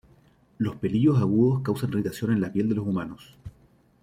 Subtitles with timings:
[0.57, 3.35] Los pelillos agudos causan irritación en la piel de los humanos.